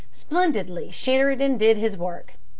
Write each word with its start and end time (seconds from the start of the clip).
Splendidly 0.13 0.89
Sheridan 0.89 1.59
did 1.59 1.77
his 1.77 1.95
work. 1.95 2.33